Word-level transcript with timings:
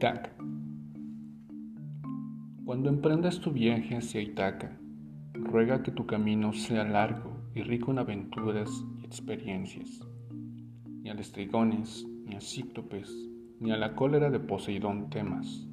Itaca. 0.00 0.30
Cuando 2.64 2.88
emprendas 2.88 3.38
tu 3.38 3.50
viaje 3.50 3.98
hacia 3.98 4.22
Itaca, 4.22 4.80
ruega 5.34 5.82
que 5.82 5.90
tu 5.90 6.06
camino 6.06 6.54
sea 6.54 6.84
largo 6.84 7.36
y 7.54 7.60
rico 7.60 7.90
en 7.90 7.98
aventuras 7.98 8.70
y 8.98 9.04
experiencias. 9.04 10.00
Ni 11.02 11.10
a 11.10 11.12
estrigones, 11.12 12.08
ni 12.24 12.34
a 12.34 12.40
cíclopes, 12.40 13.14
ni 13.60 13.72
a 13.72 13.76
la 13.76 13.94
cólera 13.94 14.30
de 14.30 14.40
Poseidón 14.40 15.10
temas. 15.10 15.68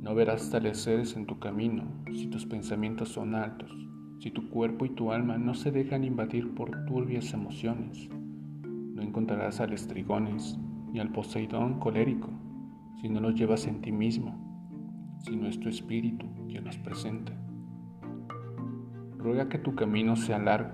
No 0.00 0.14
verás 0.14 0.48
tales 0.50 0.78
seres 0.78 1.16
en 1.16 1.26
tu 1.26 1.40
camino 1.40 2.04
si 2.12 2.28
tus 2.28 2.46
pensamientos 2.46 3.08
son 3.08 3.34
altos, 3.34 3.72
si 4.20 4.30
tu 4.30 4.48
cuerpo 4.48 4.84
y 4.84 4.90
tu 4.90 5.10
alma 5.10 5.38
no 5.38 5.54
se 5.54 5.72
dejan 5.72 6.04
invadir 6.04 6.54
por 6.54 6.84
turbias 6.84 7.34
emociones. 7.34 8.08
No 8.62 9.02
encontrarás 9.02 9.58
al 9.58 9.72
estrigones 9.72 10.56
ni 10.92 11.00
al 11.00 11.10
Poseidón 11.10 11.80
colérico 11.80 12.30
si 13.00 13.08
no 13.08 13.20
los 13.20 13.34
llevas 13.34 13.66
en 13.66 13.80
ti 13.80 13.92
mismo, 13.92 15.18
si 15.18 15.36
no 15.36 15.46
es 15.46 15.58
tu 15.60 15.68
espíritu 15.68 16.26
quien 16.48 16.64
los 16.64 16.78
presenta. 16.78 17.32
Ruega 19.18 19.48
que 19.48 19.58
tu 19.58 19.74
camino 19.74 20.16
sea 20.16 20.38
largo, 20.38 20.70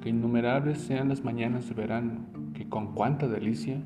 que 0.00 0.10
innumerables 0.10 0.78
sean 0.78 1.08
las 1.08 1.24
mañanas 1.24 1.68
de 1.68 1.74
verano, 1.74 2.26
que 2.54 2.68
con 2.68 2.94
cuánta 2.94 3.26
delicia 3.28 3.82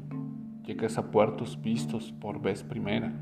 llegas 0.64 0.98
a 0.98 1.10
puertos 1.10 1.60
vistos 1.60 2.12
por 2.12 2.40
vez 2.40 2.62
primera. 2.62 3.12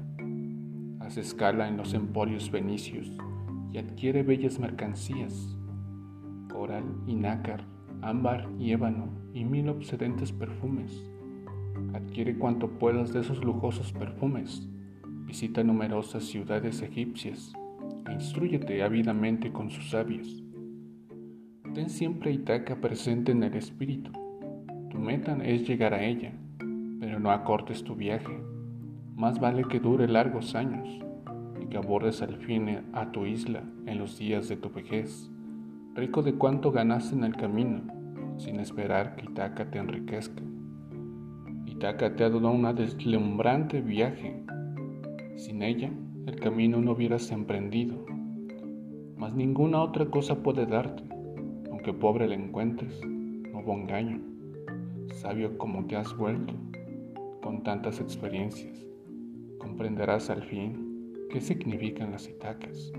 Haz 1.01 1.17
escala 1.17 1.69
en 1.69 1.77
los 1.77 1.95
emporios 1.95 2.51
venicios 2.51 3.11
y 3.73 3.79
adquiere 3.79 4.23
bellas 4.23 4.59
mercancías, 4.59 5.57
coral 6.53 6.85
y 7.07 7.15
nácar, 7.15 7.65
ámbar 8.03 8.49
y 8.59 8.73
ébano 8.73 9.09
y 9.33 9.45
mil 9.45 9.69
obsedentes 9.69 10.33
perfumes 10.33 11.05
Adquiere 11.95 12.37
cuanto 12.37 12.69
puedas 12.69 13.13
de 13.13 13.21
esos 13.21 13.45
lujosos 13.45 13.93
perfumes. 13.93 14.69
Visita 15.27 15.63
numerosas 15.63 16.25
ciudades 16.25 16.83
egipcias 16.83 17.53
e 18.09 18.13
instruyete 18.13 18.83
ávidamente 18.83 19.53
con 19.53 19.71
sus 19.71 19.91
sabios. 19.91 20.43
Ten 21.75 21.89
siempre 21.89 22.33
Itaca 22.33 22.81
presente 22.81 23.33
en 23.33 23.43
el 23.43 23.55
espíritu. 23.55 24.11
Tu 24.91 24.99
meta 24.99 25.39
es 25.45 25.69
llegar 25.69 25.95
a 25.95 26.03
ella, 26.03 26.33
pero 26.99 27.21
no 27.21 27.31
acortes 27.31 27.85
tu 27.85 27.95
viaje. 27.95 28.43
Más 29.15 29.39
vale 29.39 29.65
que 29.65 29.79
dure 29.79 30.09
largos 30.09 30.55
años 30.55 30.89
y 31.63 31.67
que 31.67 31.77
abordes 31.77 32.23
al 32.23 32.37
fin 32.39 32.81
a 32.93 33.13
tu 33.13 33.25
isla 33.25 33.63
en 33.87 33.99
los 33.99 34.19
días 34.19 34.49
de 34.49 34.57
tu 34.57 34.71
vejez, 34.71 35.31
rico 35.95 36.23
de 36.23 36.35
cuanto 36.35 36.73
ganaste 36.73 37.15
en 37.15 37.25
el 37.25 37.37
camino, 37.37 37.83
sin 38.37 38.59
esperar 38.59 39.15
que 39.15 39.27
Itaca 39.27 39.71
te 39.71 39.79
enriquezca. 39.79 40.43
Te 41.81 41.87
ha 41.87 41.95
dado 41.95 42.51
un 42.51 42.75
deslumbrante 42.77 43.81
viaje. 43.81 44.45
Sin 45.37 45.63
ella, 45.63 45.91
el 46.27 46.39
camino 46.39 46.79
no 46.79 46.93
hubieras 46.93 47.33
emprendido. 47.33 48.05
Mas 49.17 49.35
ninguna 49.35 49.83
otra 49.83 50.05
cosa 50.05 50.43
puede 50.43 50.67
darte, 50.67 51.03
aunque 51.71 51.95
pobre 51.95 52.29
la 52.29 52.35
encuentres, 52.35 53.01
no 53.03 53.61
hubo 53.61 53.73
engaño. 53.73 54.21
Sabio 55.15 55.57
como 55.57 55.87
te 55.87 55.97
has 55.97 56.15
vuelto, 56.15 56.53
con 57.41 57.63
tantas 57.63 57.99
experiencias, 57.99 58.87
comprenderás 59.57 60.29
al 60.29 60.43
fin 60.43 61.15
qué 61.31 61.41
significan 61.41 62.11
las 62.11 62.29
Itacas. 62.29 62.93